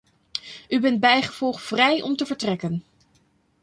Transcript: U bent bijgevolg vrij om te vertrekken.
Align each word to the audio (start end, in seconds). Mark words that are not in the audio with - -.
U 0.69 0.79
bent 0.79 0.99
bijgevolg 0.99 1.61
vrij 1.61 2.01
om 2.01 2.15
te 2.15 2.25
vertrekken. 2.25 2.83